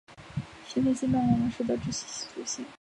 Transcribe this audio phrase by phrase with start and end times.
[0.65, 2.65] 现在西班牙王室的直系祖先。